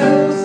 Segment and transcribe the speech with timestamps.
[0.00, 0.39] shadows